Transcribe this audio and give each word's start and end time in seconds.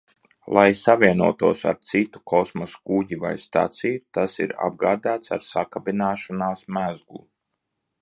Lai 0.57 0.69
savienotos 0.77 1.61
ar 1.71 1.77
citu 1.89 2.21
kosmosa 2.33 2.81
kuģi 2.91 3.21
vai 3.27 3.33
staciju, 3.45 4.01
tas 4.19 4.41
ir 4.47 4.57
apgādāts 4.71 5.37
ar 5.39 5.47
sakabināšanās 5.53 6.69
mezglu. 6.81 7.25